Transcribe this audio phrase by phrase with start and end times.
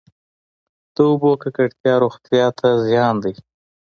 [0.93, 3.33] د اوبو ککړتیا روغتیا ته زیان دی.